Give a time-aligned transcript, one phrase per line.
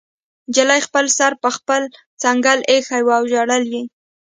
[0.51, 1.87] نجلۍ خپل سر په خپله
[2.23, 3.81] څنګله ایښی و او ژړل یې